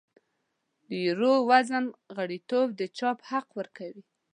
[0.87, 1.33] د یورو
[1.69, 4.03] زون غړیتوب د چاپ حق ورکوي.